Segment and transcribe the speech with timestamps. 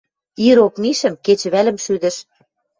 [0.47, 2.15] Ирок мишӹм– кечӹвӓлӹм шӱдӹш.